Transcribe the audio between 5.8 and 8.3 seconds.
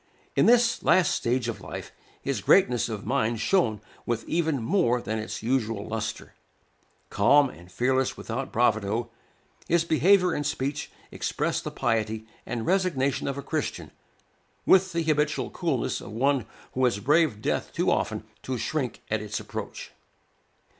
lustre. Calm, and fearless